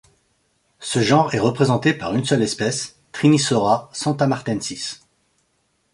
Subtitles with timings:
[0.79, 5.01] Ce genre est représenté par une seule espèce, Trinisaura santamartaensis.